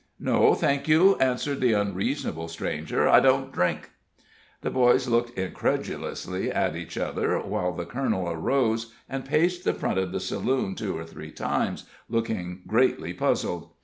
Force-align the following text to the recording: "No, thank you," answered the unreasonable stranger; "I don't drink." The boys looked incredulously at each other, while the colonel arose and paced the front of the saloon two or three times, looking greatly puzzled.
"No, 0.19 0.55
thank 0.55 0.87
you," 0.87 1.15
answered 1.17 1.61
the 1.61 1.73
unreasonable 1.73 2.47
stranger; 2.47 3.07
"I 3.07 3.19
don't 3.19 3.51
drink." 3.53 3.91
The 4.61 4.71
boys 4.71 5.07
looked 5.07 5.37
incredulously 5.37 6.49
at 6.51 6.75
each 6.75 6.97
other, 6.97 7.37
while 7.37 7.73
the 7.73 7.85
colonel 7.85 8.27
arose 8.27 8.95
and 9.07 9.23
paced 9.23 9.63
the 9.63 9.75
front 9.75 9.99
of 9.99 10.11
the 10.11 10.19
saloon 10.19 10.73
two 10.73 10.97
or 10.97 11.05
three 11.05 11.29
times, 11.29 11.83
looking 12.09 12.63
greatly 12.65 13.13
puzzled. 13.13 13.73